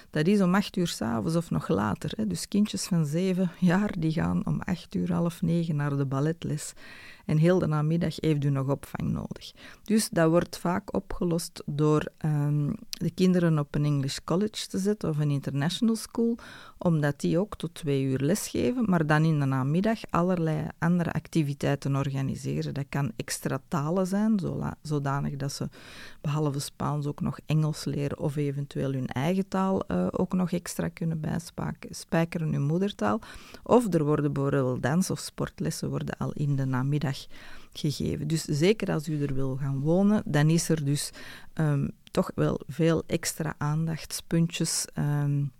dat 0.10 0.27
is 0.27 0.42
om 0.42 0.56
acht 0.56 0.77
uur 0.77 0.88
s'avonds 0.88 1.36
of 1.36 1.50
nog 1.50 1.68
later. 1.68 2.27
Dus 2.27 2.48
kindjes 2.48 2.84
van 2.84 3.06
zeven 3.06 3.51
jaar 3.60 3.94
die 4.00 4.12
gaan 4.12 4.46
om 4.46 4.62
acht 4.62 4.96
uur, 4.96 5.13
half 5.13 5.42
negen 5.42 5.75
naar 5.75 5.98
de 5.98 6.06
balletles. 6.06 6.74
En 7.25 7.38
heel 7.38 7.60
de 7.60 7.68
namiddag 7.68 8.15
heeft 8.20 8.44
u 8.44 8.50
nog 8.50 8.70
opvang 8.70 9.10
nodig. 9.12 9.53
Dus 9.84 10.10
dat 10.10 10.30
wordt 10.30 10.58
vaak 10.58 10.96
opgelost 10.96 11.63
door 11.65 12.08
um, 12.25 12.75
de 12.89 13.12
kinderen 13.12 13.60
op 13.60 13.75
een 13.75 13.86
English 13.86 14.18
college 14.24 14.68
te 14.68 14.77
zetten 14.77 15.10
of 15.10 15.18
een 15.18 15.30
international 15.30 15.96
school, 15.96 16.38
omdat 16.77 17.20
die 17.20 17.39
ook 17.39 17.56
tot 17.56 17.74
twee 17.74 18.03
uur 18.03 18.20
lesgeven, 18.20 18.86
maar 18.89 19.06
dan 19.06 19.24
in 19.24 19.39
de 19.39 19.46
namiddag 19.46 20.00
allerlei 20.10 20.68
andere 20.80 21.12
activiteiten 21.12 21.96
organiseren. 21.96 22.74
Dat 22.74 22.86
kan 22.89 23.12
extra 23.15 23.60
talen 23.67 24.08
zijn, 24.08 24.39
zodanig 24.82 25.36
dat 25.36 25.51
ze 25.51 25.70
behalve 26.22 26.60
Spaans 26.60 27.05
ook 27.05 27.22
nog 27.22 27.39
Engels 27.46 27.86
leren 27.86 28.20
of 28.20 28.36
eventueel 28.36 28.91
hun 28.91 29.08
eigen 29.08 29.48
taal 29.48 29.84
uh, 29.88 30.08
ook 30.12 30.34
nog 30.34 30.51
extra 30.51 30.88
kunnen 30.88 31.20
bijspijkeren, 31.20 32.53
hun 32.53 32.62
moedertaal. 32.62 33.20
Of 33.63 33.93
er 33.93 34.03
worden 34.03 34.34
bijvoorbeeld 34.34 34.84
dans- 34.84 35.12
of 35.12 35.20
sportlessen 35.20 35.89
worden 35.89 36.17
al 36.17 36.32
in 36.32 36.55
de 36.55 36.65
namiddag 36.65 37.25
gegeven. 37.74 38.27
Dus 38.27 38.43
zeker 38.43 38.91
als 38.91 39.08
u 39.08 39.24
er 39.24 39.34
wil 39.34 39.58
gaan 39.58 39.79
wonen, 39.79 40.22
dan 40.25 40.50
is 40.50 40.70
er 40.70 40.86
dus 40.86 41.12
um, 41.53 41.91
toch 42.12 42.32
wel 42.36 42.60
veel 42.67 43.03
extra 43.08 43.55
aandachtspuntjes 43.58 44.86
um, 44.98 45.51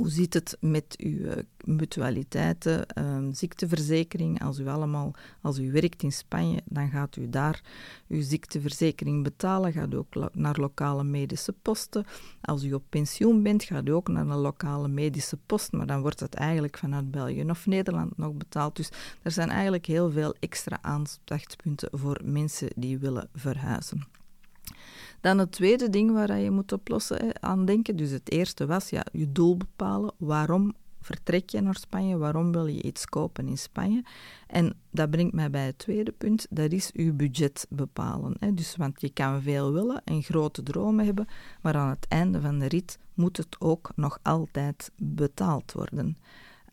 Hoe 0.00 0.10
zit 0.10 0.34
het 0.34 0.56
met 0.60 0.96
uw 0.98 1.26
eh, 1.26 1.42
mutualiteiten, 1.64 2.86
um, 3.04 3.32
ziekteverzekering? 3.32 4.42
Als 4.42 4.58
u 4.58 4.66
allemaal, 4.68 5.14
als 5.40 5.58
u 5.58 5.72
werkt 5.72 6.02
in 6.02 6.12
Spanje, 6.12 6.60
dan 6.64 6.90
gaat 6.90 7.16
u 7.16 7.28
daar 7.28 7.62
uw 8.08 8.22
ziekteverzekering 8.22 9.22
betalen. 9.22 9.72
Gaat 9.72 9.92
u 9.92 9.96
ook 9.96 10.30
naar 10.32 10.56
lokale 10.56 11.04
medische 11.04 11.52
posten. 11.52 12.04
Als 12.40 12.64
u 12.64 12.72
op 12.72 12.82
pensioen 12.88 13.42
bent, 13.42 13.62
gaat 13.62 13.88
u 13.88 13.90
ook 13.90 14.08
naar 14.08 14.26
een 14.26 14.36
lokale 14.36 14.88
medische 14.88 15.38
post. 15.46 15.72
Maar 15.72 15.86
dan 15.86 16.00
wordt 16.00 16.20
het 16.20 16.34
eigenlijk 16.34 16.78
vanuit 16.78 17.10
België 17.10 17.44
of 17.44 17.66
Nederland 17.66 18.16
nog 18.16 18.34
betaald. 18.34 18.76
Dus 18.76 18.90
er 19.22 19.30
zijn 19.30 19.48
eigenlijk 19.48 19.86
heel 19.86 20.10
veel 20.10 20.34
extra 20.38 20.78
aandachtspunten 20.82 21.88
voor 21.92 22.20
mensen 22.24 22.68
die 22.76 22.98
willen 22.98 23.28
verhuizen. 23.34 24.09
Dan 25.20 25.38
het 25.38 25.52
tweede 25.52 25.90
ding 25.90 26.12
waar 26.12 26.38
je 26.38 26.50
moet 26.50 26.72
oplossen, 26.72 27.42
aan 27.42 27.64
denken. 27.64 27.96
Dus 27.96 28.10
het 28.10 28.30
eerste 28.30 28.66
was 28.66 28.90
ja, 28.90 29.04
je 29.12 29.32
doel 29.32 29.56
bepalen. 29.56 30.12
Waarom 30.16 30.74
vertrek 31.00 31.50
je 31.50 31.60
naar 31.60 31.74
Spanje? 31.76 32.16
Waarom 32.16 32.52
wil 32.52 32.66
je 32.66 32.82
iets 32.82 33.06
kopen 33.06 33.48
in 33.48 33.58
Spanje? 33.58 34.02
En 34.46 34.74
dat 34.90 35.10
brengt 35.10 35.34
mij 35.34 35.50
bij 35.50 35.66
het 35.66 35.78
tweede 35.78 36.12
punt, 36.12 36.46
dat 36.50 36.72
is 36.72 36.90
je 36.92 37.12
budget 37.12 37.66
bepalen. 37.70 38.36
Hè. 38.38 38.54
Dus, 38.54 38.76
want 38.76 39.00
je 39.00 39.10
kan 39.10 39.42
veel 39.42 39.72
willen 39.72 40.02
en 40.04 40.22
grote 40.22 40.62
dromen 40.62 41.04
hebben, 41.04 41.26
maar 41.62 41.76
aan 41.76 41.90
het 41.90 42.06
einde 42.08 42.40
van 42.40 42.58
de 42.58 42.66
rit 42.66 42.98
moet 43.14 43.36
het 43.36 43.56
ook 43.58 43.90
nog 43.96 44.18
altijd 44.22 44.90
betaald 44.96 45.72
worden. 45.72 46.16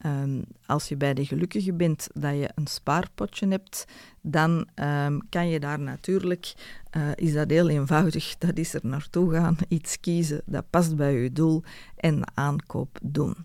Um, 0.05 0.43
als 0.65 0.87
je 0.87 0.97
bij 0.97 1.13
de 1.13 1.25
gelukkige 1.25 1.73
bent 1.73 2.07
dat 2.13 2.33
je 2.33 2.49
een 2.55 2.67
spaarpotje 2.67 3.47
hebt, 3.47 3.85
dan 4.21 4.67
um, 4.75 5.29
kan 5.29 5.49
je 5.49 5.59
daar 5.59 5.79
natuurlijk, 5.79 6.53
uh, 6.97 7.09
is 7.15 7.33
dat 7.33 7.49
heel 7.49 7.69
eenvoudig, 7.69 8.37
dat 8.37 8.57
is 8.57 8.73
er 8.73 8.81
naartoe 8.83 9.33
gaan, 9.33 9.57
iets 9.67 9.99
kiezen 9.99 10.41
dat 10.45 10.69
past 10.69 10.95
bij 10.95 11.13
je 11.13 11.31
doel 11.31 11.63
en 11.95 12.19
de 12.19 12.27
aankoop 12.33 12.99
doen. 13.01 13.35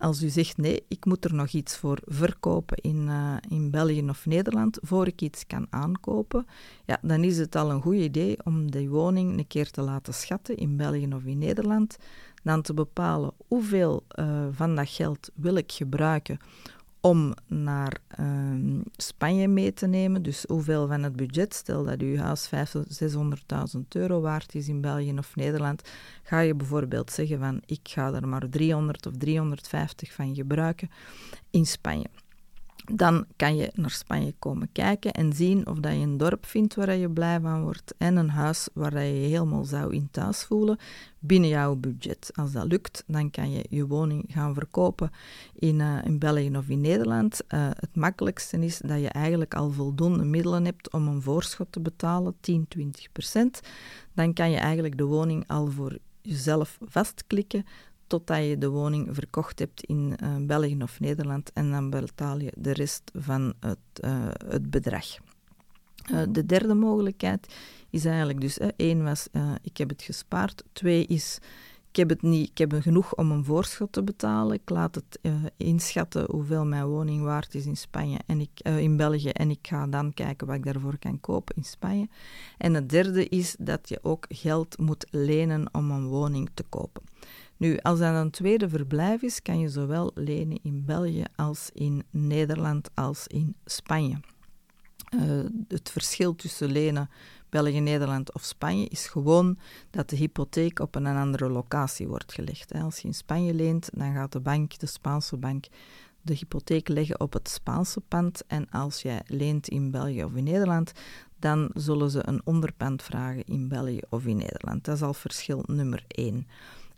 Als 0.00 0.22
u 0.22 0.28
zegt 0.28 0.56
nee, 0.56 0.84
ik 0.88 1.04
moet 1.04 1.24
er 1.24 1.34
nog 1.34 1.48
iets 1.48 1.76
voor 1.76 1.98
verkopen 2.04 2.76
in, 2.76 3.06
uh, 3.08 3.36
in 3.48 3.70
België 3.70 4.08
of 4.08 4.26
Nederland 4.26 4.78
voor 4.82 5.06
ik 5.06 5.20
iets 5.20 5.46
kan 5.46 5.66
aankopen, 5.70 6.46
ja, 6.84 6.98
dan 7.02 7.24
is 7.24 7.38
het 7.38 7.56
al 7.56 7.70
een 7.70 7.82
goed 7.82 7.94
idee 7.94 8.36
om 8.44 8.70
die 8.70 8.88
woning 8.88 9.38
een 9.38 9.46
keer 9.46 9.70
te 9.70 9.80
laten 9.80 10.14
schatten 10.14 10.56
in 10.56 10.76
België 10.76 11.08
of 11.14 11.24
in 11.24 11.38
Nederland. 11.38 11.96
Dan 12.42 12.62
te 12.62 12.74
bepalen 12.74 13.32
hoeveel 13.48 14.02
uh, 14.18 14.46
van 14.52 14.74
dat 14.74 14.88
geld 14.88 15.30
wil 15.34 15.54
ik 15.54 15.72
gebruiken 15.72 16.38
om 17.00 17.34
naar 17.46 18.00
uh, 18.20 18.80
Spanje 18.96 19.48
mee 19.48 19.72
te 19.72 19.86
nemen. 19.86 20.22
Dus 20.22 20.44
hoeveel 20.48 20.86
van 20.86 21.02
het 21.02 21.16
budget, 21.16 21.54
stel 21.54 21.84
dat 21.84 22.00
uw 22.00 22.16
huis 22.16 22.50
600.000 23.02 23.80
euro 23.88 24.20
waard 24.20 24.54
is 24.54 24.68
in 24.68 24.80
België 24.80 25.18
of 25.18 25.36
Nederland, 25.36 25.90
ga 26.22 26.40
je 26.40 26.54
bijvoorbeeld 26.54 27.10
zeggen 27.10 27.38
van 27.38 27.62
ik 27.66 27.80
ga 27.82 28.12
er 28.12 28.28
maar 28.28 28.48
300 28.48 29.06
of 29.06 29.16
350 29.16 30.12
van 30.12 30.34
gebruiken 30.34 30.90
in 31.50 31.66
Spanje 31.66 32.06
dan 32.92 33.26
kan 33.36 33.56
je 33.56 33.70
naar 33.74 33.90
Spanje 33.90 34.34
komen 34.38 34.68
kijken 34.72 35.12
en 35.12 35.32
zien 35.32 35.66
of 35.66 35.78
dat 35.78 35.92
je 35.92 35.98
een 35.98 36.16
dorp 36.16 36.46
vindt 36.46 36.74
waar 36.74 36.96
je 36.96 37.10
blij 37.10 37.40
van 37.40 37.62
wordt 37.62 37.94
en 37.98 38.16
een 38.16 38.30
huis 38.30 38.68
waar 38.72 39.02
je 39.04 39.20
je 39.20 39.28
helemaal 39.28 39.64
zou 39.64 39.94
in 39.94 40.08
thuis 40.10 40.42
voelen 40.42 40.78
binnen 41.18 41.48
jouw 41.48 41.74
budget. 41.74 42.30
Als 42.34 42.52
dat 42.52 42.64
lukt, 42.64 43.04
dan 43.06 43.30
kan 43.30 43.50
je 43.50 43.64
je 43.68 43.86
woning 43.86 44.24
gaan 44.28 44.54
verkopen 44.54 45.10
in, 45.54 45.78
uh, 45.78 45.98
in 46.04 46.18
België 46.18 46.56
of 46.56 46.68
in 46.68 46.80
Nederland. 46.80 47.40
Uh, 47.48 47.68
het 47.76 47.96
makkelijkste 47.96 48.58
is 48.58 48.78
dat 48.78 49.00
je 49.00 49.08
eigenlijk 49.08 49.54
al 49.54 49.70
voldoende 49.70 50.24
middelen 50.24 50.64
hebt 50.64 50.92
om 50.92 51.08
een 51.08 51.22
voorschot 51.22 51.72
te 51.72 51.80
betalen, 51.80 52.34
10, 52.40 52.68
20 52.68 53.12
procent. 53.12 53.60
Dan 54.14 54.32
kan 54.32 54.50
je 54.50 54.56
eigenlijk 54.56 54.98
de 54.98 55.04
woning 55.04 55.44
al 55.46 55.66
voor 55.66 55.98
jezelf 56.22 56.78
vastklikken 56.88 57.64
totdat 58.10 58.44
je 58.44 58.58
de 58.58 58.68
woning 58.68 59.08
verkocht 59.10 59.58
hebt 59.58 59.82
in 59.84 60.16
uh, 60.22 60.36
België 60.46 60.82
of 60.82 61.00
Nederland 61.00 61.52
en 61.52 61.70
dan 61.70 61.90
betaal 61.90 62.38
je 62.38 62.52
de 62.56 62.72
rest 62.72 63.10
van 63.14 63.52
het, 63.60 63.78
uh, 64.04 64.28
het 64.46 64.70
bedrag. 64.70 65.06
Uh, 66.12 66.22
de 66.28 66.46
derde 66.46 66.74
mogelijkheid 66.74 67.54
is 67.90 68.04
eigenlijk 68.04 68.40
dus, 68.40 68.58
één 68.76 69.04
was, 69.04 69.28
ik 69.62 69.76
heb 69.76 69.88
het 69.88 70.02
gespaard. 70.02 70.64
Twee 70.72 71.06
is, 71.06 71.38
ik 71.90 71.96
heb, 71.96 72.08
het 72.08 72.22
niet, 72.22 72.50
ik 72.50 72.58
heb 72.58 72.72
genoeg 72.80 73.14
om 73.14 73.30
een 73.30 73.44
voorschot 73.44 73.92
te 73.92 74.02
betalen. 74.02 74.54
Ik 74.54 74.70
laat 74.70 74.94
het 74.94 75.18
inschatten 75.56 76.30
hoeveel 76.30 76.64
mijn 76.64 76.86
woning 76.86 77.22
waard 77.22 77.54
is 77.54 77.66
in, 77.66 77.76
Spanje 77.76 78.18
en 78.26 78.40
ik, 78.40 78.60
in 78.78 78.96
België 78.96 79.30
en 79.30 79.50
ik 79.50 79.66
ga 79.68 79.86
dan 79.86 80.14
kijken 80.14 80.46
wat 80.46 80.56
ik 80.56 80.64
daarvoor 80.64 80.98
kan 80.98 81.20
kopen 81.20 81.56
in 81.56 81.64
Spanje. 81.64 82.08
En 82.58 82.74
het 82.74 82.88
derde 82.88 83.28
is 83.28 83.56
dat 83.58 83.88
je 83.88 83.98
ook 84.02 84.24
geld 84.28 84.78
moet 84.78 85.06
lenen 85.10 85.68
om 85.72 85.90
een 85.90 86.06
woning 86.06 86.50
te 86.54 86.64
kopen. 86.68 87.02
Nu, 87.60 87.78
als 87.78 87.98
dat 87.98 88.14
een 88.14 88.30
tweede 88.30 88.68
verblijf 88.68 89.22
is, 89.22 89.42
kan 89.42 89.58
je 89.58 89.68
zowel 89.68 90.10
lenen 90.14 90.58
in 90.62 90.84
België 90.84 91.24
als 91.36 91.70
in 91.72 92.02
Nederland 92.10 92.90
als 92.94 93.26
in 93.26 93.54
Spanje. 93.64 94.20
Uh, 95.14 95.44
het 95.68 95.90
verschil 95.90 96.34
tussen 96.34 96.70
lenen 96.72 97.10
België, 97.48 97.80
Nederland 97.80 98.34
of 98.34 98.42
Spanje 98.42 98.88
is 98.88 99.06
gewoon 99.06 99.58
dat 99.90 100.10
de 100.10 100.16
hypotheek 100.16 100.78
op 100.78 100.94
een 100.94 101.06
andere 101.06 101.48
locatie 101.48 102.08
wordt 102.08 102.32
gelegd. 102.32 102.72
Als 102.72 102.98
je 102.98 103.08
in 103.08 103.14
Spanje 103.14 103.54
leent, 103.54 103.90
dan 103.92 104.14
gaat 104.14 104.32
de 104.32 104.40
bank, 104.40 104.78
de 104.78 104.86
Spaanse 104.86 105.36
bank, 105.36 105.66
de 106.22 106.34
hypotheek 106.34 106.88
leggen 106.88 107.20
op 107.20 107.32
het 107.32 107.48
Spaanse 107.48 108.00
pand. 108.00 108.46
En 108.46 108.70
als 108.70 109.02
jij 109.02 109.22
leent 109.26 109.68
in 109.68 109.90
België 109.90 110.24
of 110.24 110.34
in 110.34 110.44
Nederland, 110.44 110.92
dan 111.38 111.70
zullen 111.74 112.10
ze 112.10 112.28
een 112.28 112.40
onderpand 112.44 113.02
vragen 113.02 113.44
in 113.44 113.68
België 113.68 114.00
of 114.08 114.26
in 114.26 114.36
Nederland. 114.36 114.84
Dat 114.84 114.96
is 114.96 115.02
al 115.02 115.14
verschil 115.14 115.64
nummer 115.66 116.04
één. 116.08 116.46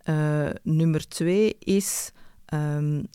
Uh, 0.04 0.48
nummer 0.62 1.08
twee 1.08 1.56
is, 1.58 2.12
um, 2.54 3.06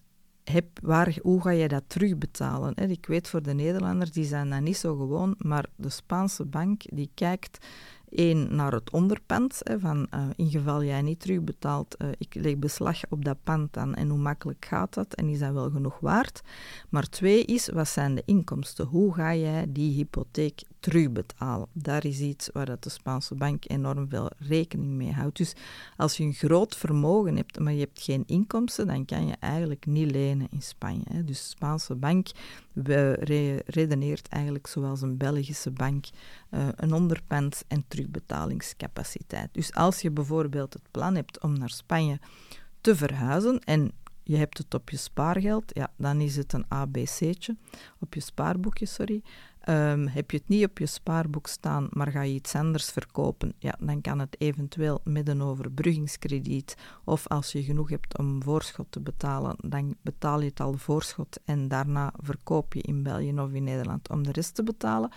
heb, 0.44 0.66
waar, 0.82 1.18
hoe 1.22 1.42
ga 1.42 1.50
je 1.50 1.68
dat 1.68 1.84
terugbetalen? 1.88 2.74
Hè? 2.76 2.86
Ik 2.86 3.06
weet 3.06 3.30
voor 3.30 3.44
de 3.44 3.54
Nederlanders, 3.54 4.12
die 4.12 4.26
zijn 4.26 4.50
dat 4.50 4.62
niet 4.62 4.78
zo 4.78 4.96
gewoon, 4.96 5.36
maar 5.38 5.66
de 5.76 5.90
Spaanse 5.90 6.46
bank 6.46 6.82
die 6.94 7.10
kijkt 7.14 7.66
één 8.10 8.56
naar 8.56 8.74
het 8.74 8.90
onderpand, 8.90 9.60
hè, 9.64 9.80
van 9.80 10.08
uh, 10.14 10.26
in 10.36 10.50
geval 10.50 10.84
jij 10.84 11.02
niet 11.02 11.20
terugbetaalt, 11.20 11.96
uh, 12.02 12.08
ik 12.18 12.36
leg 12.36 12.58
beslag 12.58 13.00
op 13.10 13.26
dat 13.26 13.38
pand 13.44 13.74
dan 13.74 13.96
en 13.96 14.10
hoe 14.10 14.20
makkelijk 14.20 14.66
gaat 14.66 14.94
dat 14.94 15.14
en 15.14 15.28
is 15.28 15.40
dat 15.40 15.54
wel 15.54 15.70
genoeg 15.70 16.00
waard? 16.00 16.42
Maar 16.90 17.10
twee 17.10 17.44
is, 17.44 17.70
wat 17.70 17.88
zijn 17.88 18.16
de 18.16 18.24
inkomsten? 18.26 18.86
Hoe 18.86 19.14
ga 19.14 19.36
jij 19.36 19.66
die 19.70 19.94
hypotheek 19.94 20.62
terugbetalen? 20.88 21.68
Daar 21.74 22.06
is 22.06 22.20
iets 22.20 22.50
waar 22.54 22.66
dat 22.66 22.84
de 22.84 22.90
Spaanse 22.90 23.36
bank 23.36 23.64
enorm 23.68 24.10
veel 24.10 24.30
rekening 24.38 24.92
mee 24.92 25.12
houdt. 25.12 25.38
Dus 25.38 25.54
als 25.98 26.18
je 26.18 26.24
een 26.24 26.34
groot 26.34 26.76
vermogen 26.76 27.36
hebt, 27.36 27.60
maar 27.60 27.74
je 27.74 27.80
hebt 27.80 28.02
geen 28.02 28.24
inkomsten, 28.26 28.88
dan 28.88 29.06
kan 29.06 29.28
je 29.28 29.36
eigenlijk 29.40 29.86
niet 29.86 30.12
lenen 30.12 30.48
in 30.52 30.62
Spanje. 30.62 31.04
Hè. 31.10 31.24
Dus 31.24 31.42
de 31.42 31.48
Spaanse 31.48 31.96
bank 31.96 32.28
redeneert 33.66 34.28
eigenlijk 34.28 34.68
zoals 34.68 35.02
een 35.02 35.18
Belgische 35.18 35.72
bank 35.72 36.06
uh, 36.52 36.68
een 36.76 36.94
onderpand 36.94 37.64
en 37.68 37.84
terugbetalingscapaciteit. 37.88 39.50
Dus 39.52 39.74
als 39.74 40.02
je 40.02 40.12
bijvoorbeeld 40.12 40.74
het 40.74 40.92
plan 40.92 41.16
hebt 41.16 41.42
om 41.42 41.58
naar 41.58 41.70
Spanje 41.70 42.20
te 42.82 42.96
verhuizen 42.96 43.60
en 43.60 43.92
je 44.24 44.38
hebt 44.38 44.58
het 44.58 44.74
op 44.74 44.90
je 44.90 44.98
spaargeld, 44.98 45.64
ja, 45.74 45.92
dan 45.96 46.22
is 46.22 46.36
het 46.36 46.54
een 46.54 46.66
ABC'tje, 46.68 47.56
op 48.00 48.14
je 48.14 48.20
spaarboekje, 48.20 48.86
sorry. 48.86 49.22
Um, 49.70 50.08
heb 50.08 50.32
je 50.32 50.38
het 50.38 50.48
niet 50.48 50.66
op 50.66 50.78
je 50.78 50.86
spaarboek 50.86 51.48
staan, 51.48 51.88
maar 51.92 52.12
ga 52.12 52.22
je 52.22 52.34
iets 52.34 52.56
anders 52.56 52.92
verkopen, 52.92 53.54
ja, 53.60 53.76
dan 53.80 54.02
kan 54.02 54.20
het 54.20 54.36
eventueel 54.40 55.02
met 55.04 55.28
een 55.28 55.42
overbruggingskrediet 55.42 56.76
of 57.04 57.28
als 57.28 57.52
je 57.52 57.64
genoeg 57.64 57.90
hebt 57.90 58.18
om 58.18 58.44
voorschot 58.44 58.86
te 58.90 59.00
betalen, 59.00 59.56
dan 59.62 59.96
betaal 60.02 60.40
je 60.40 60.50
het 60.50 60.60
al 60.60 60.74
voorschot 60.74 61.40
en 61.46 61.68
daarna 61.68 62.14
verkoop 62.18 62.74
je 62.74 62.82
in 62.82 63.04
België 63.04 63.40
of 63.40 63.52
in 63.52 63.64
Nederland 63.64 64.10
om 64.10 64.24
de 64.24 64.32
rest 64.32 64.56
te 64.56 64.64
betalen. 64.64 65.12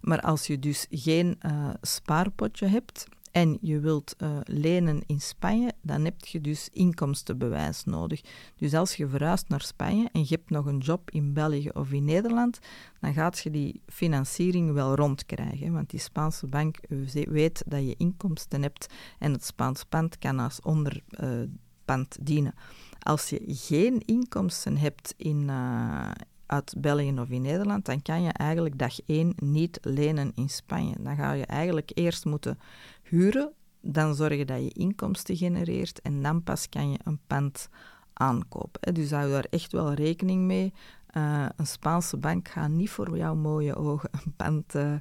Maar 0.00 0.20
als 0.20 0.46
je 0.46 0.58
dus 0.58 0.86
geen 0.90 1.38
uh, 1.46 1.70
spaarpotje 1.80 2.66
hebt, 2.66 3.06
en 3.36 3.58
je 3.60 3.80
wilt 3.80 4.14
uh, 4.18 4.38
lenen 4.44 5.02
in 5.06 5.20
Spanje, 5.20 5.72
dan 5.82 6.04
heb 6.04 6.24
je 6.24 6.40
dus 6.40 6.68
inkomstenbewijs 6.72 7.84
nodig. 7.84 8.20
Dus 8.56 8.74
als 8.74 8.94
je 8.94 9.08
verhuist 9.08 9.48
naar 9.48 9.60
Spanje 9.60 10.08
en 10.12 10.20
je 10.20 10.26
hebt 10.34 10.50
nog 10.50 10.66
een 10.66 10.78
job 10.78 11.10
in 11.10 11.32
België 11.32 11.68
of 11.68 11.92
in 11.92 12.04
Nederland, 12.04 12.58
dan 13.00 13.12
gaat 13.12 13.38
je 13.38 13.50
die 13.50 13.80
financiering 13.86 14.72
wel 14.72 14.94
rondkrijgen. 14.94 15.72
Want 15.72 15.90
die 15.90 16.00
Spaanse 16.00 16.46
bank 16.46 16.78
weet 17.10 17.62
dat 17.66 17.80
je 17.80 17.94
inkomsten 17.96 18.62
hebt 18.62 18.86
en 19.18 19.32
het 19.32 19.44
Spaans 19.44 19.84
pand 19.84 20.18
kan 20.18 20.38
als 20.38 20.60
onderpand 20.60 22.18
uh, 22.18 22.24
dienen. 22.24 22.54
Als 22.98 23.28
je 23.28 23.42
geen 23.46 24.02
inkomsten 24.04 24.76
hebt 24.76 25.14
in, 25.16 25.42
uh, 25.48 26.10
uit 26.46 26.74
België 26.78 27.20
of 27.20 27.28
in 27.28 27.42
Nederland, 27.42 27.84
dan 27.84 28.02
kan 28.02 28.22
je 28.22 28.30
eigenlijk 28.30 28.78
dag 28.78 29.00
één 29.06 29.32
niet 29.36 29.78
lenen 29.82 30.32
in 30.34 30.48
Spanje. 30.48 30.94
Dan 31.00 31.16
ga 31.16 31.32
je 31.32 31.46
eigenlijk 31.46 31.90
eerst 31.94 32.24
moeten 32.24 32.58
huren, 33.08 33.52
dan 33.80 34.14
zorg 34.14 34.36
je 34.36 34.44
dat 34.44 34.62
je 34.62 34.72
inkomsten 34.72 35.36
genereert 35.36 36.00
en 36.00 36.22
dan 36.22 36.42
pas 36.42 36.68
kan 36.68 36.90
je 36.90 36.98
een 37.04 37.20
pand 37.26 37.68
aankopen. 38.12 38.94
Dus 38.94 39.10
hou 39.10 39.30
daar 39.30 39.46
echt 39.50 39.72
wel 39.72 39.92
rekening 39.92 40.42
mee. 40.42 40.72
Uh, 41.16 41.46
een 41.56 41.66
Spaanse 41.66 42.16
bank 42.16 42.48
gaat 42.48 42.70
niet 42.70 42.90
voor 42.90 43.16
jouw 43.16 43.34
mooie 43.34 43.76
ogen 43.76 44.08
een 44.12 44.32
pand 44.36 44.74
uh, 44.74 44.94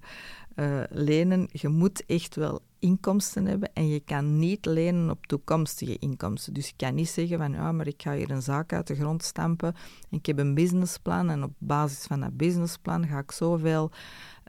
eh, 0.56 0.84
lenen. 0.90 1.48
Je 1.52 1.68
moet 1.68 2.06
echt 2.06 2.36
wel 2.36 2.62
inkomsten 2.80 3.46
hebben 3.46 3.74
en 3.74 3.88
je 3.88 4.00
kan 4.00 4.40
niet 4.40 4.66
lenen 4.66 5.10
op 5.10 5.26
toekomstige 5.26 5.98
inkomsten. 6.00 6.54
Dus 6.54 6.68
je 6.68 6.74
kan 6.76 6.96
niet 6.96 7.10
zeggen 7.10 7.38
van 7.38 7.52
ja, 7.52 7.72
maar 7.72 7.88
ik 7.88 8.02
ga 8.02 8.14
hier 8.14 8.32
een 8.32 8.42
zaak 8.42 8.74
uit 8.74 8.88
de 8.88 8.96
grond 8.96 9.24
stampen 9.24 9.76
en 10.10 10.18
ik 10.18 10.26
heb 10.26 10.40
een 10.40 10.54
businessplan 10.54 11.30
en 11.30 11.44
op 11.44 11.52
basis 11.58 12.06
van 12.06 12.20
dat 12.20 12.38
businessplan 12.38 13.08
ga 13.08 13.20
ik 13.20 13.32
zoveel 13.32 13.92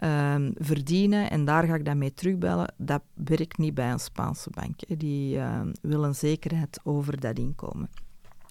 uh, 0.03 0.35
verdienen 0.55 1.31
en 1.31 1.45
daar 1.45 1.65
ga 1.67 1.75
ik 1.75 1.85
dan 1.85 1.99
mee 1.99 2.15
terugbellen. 2.15 2.75
Dat 2.77 3.03
werkt 3.15 3.59
niet 3.59 3.75
bij 3.75 3.91
een 3.91 4.01
Spaanse 4.01 4.51
bank. 4.51 4.99
Die 4.99 5.37
uh, 5.37 5.61
willen 5.83 6.15
zekerheid 6.15 6.81
over 6.85 7.21
dat 7.21 7.39
inkomen. 7.39 7.91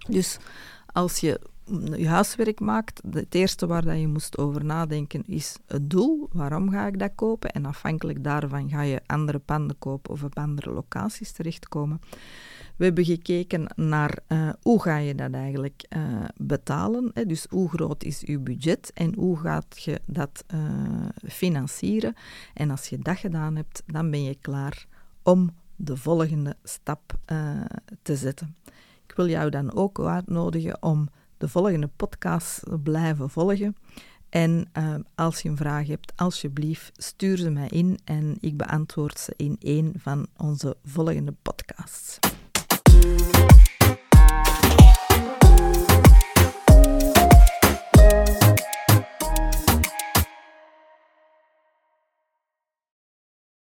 Dus 0.08 0.38
als 0.86 1.18
je 1.20 1.40
je 1.96 2.08
huiswerk 2.08 2.60
maakt, 2.60 3.02
het 3.12 3.36
eerste 3.36 3.68
waar 3.68 3.86
dat 3.86 4.00
je 4.00 4.08
moest 4.08 4.38
over 4.38 4.66
nadenken 4.66 5.24
is 5.28 5.58
het 5.68 5.90
doel. 5.90 6.30
Waarom 6.32 6.70
ga 6.70 6.88
ik 6.88 7.00
dat 7.00 7.12
kopen? 7.16 7.52
En 7.52 7.66
afhankelijk 7.66 8.24
daarvan 8.24 8.70
ga 8.70 8.82
je 8.82 9.02
andere 9.06 9.40
panden 9.40 9.78
kopen 9.78 10.12
of 10.12 10.24
op 10.24 10.38
andere 10.38 10.72
locaties 10.72 11.32
terechtkomen. 11.32 12.02
We 12.76 12.86
hebben 12.86 13.06
gekeken 13.06 13.68
naar 13.76 14.20
uh, 14.28 14.50
hoe 14.62 14.82
ga 14.82 14.98
je 14.98 15.16
dat 15.16 15.32
eigenlijk 15.34 15.86
uh, 15.90 16.24
betalen. 16.38 17.12
Hè? 17.14 17.26
Dus 17.26 17.46
hoe 17.50 17.70
groot 17.70 18.04
is 18.04 18.22
je 18.22 18.40
budget 18.40 18.92
en 18.94 19.16
hoe 19.16 19.38
gaat 19.38 19.84
je 19.84 20.02
dat 20.06 20.44
uh, 20.54 20.60
financieren. 21.28 22.14
En 22.54 22.72
als 22.72 22.88
je 22.88 23.00
dat 23.00 23.18
gedaan 23.18 23.56
hebt, 23.56 23.84
dan 23.86 24.12
ben 24.12 24.24
je 24.24 24.36
klaar 24.42 24.86
om 25.24 25.50
de 25.76 25.98
volgende 25.98 26.56
stap 26.64 27.14
te 28.02 28.16
zetten. 28.16 28.56
Ik 29.08 29.16
wil 29.16 29.28
jou 29.30 29.50
dan 29.50 29.76
ook 29.76 30.00
uitnodigen 30.00 30.84
om 30.84 31.10
de 31.38 31.48
volgende 31.48 31.90
podcast 31.96 32.64
blijven 32.84 33.30
volgen. 33.30 33.76
En 34.30 34.70
uh, 34.78 34.96
als 35.16 35.42
je 35.42 35.50
een 35.50 35.58
vraag 35.58 35.88
hebt, 35.88 36.14
alsjeblieft, 36.16 36.92
stuur 37.04 37.38
ze 37.38 37.50
mij 37.50 37.68
in 37.68 38.00
en 38.04 38.38
ik 38.40 38.58
beantwoord 38.58 39.20
ze 39.20 39.34
in 39.38 39.56
een 39.60 39.94
van 39.98 40.28
onze 40.38 40.78
volgende 40.84 41.34
podcasts. 41.42 42.20